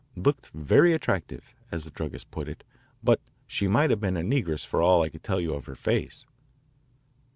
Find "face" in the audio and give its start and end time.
5.75-6.25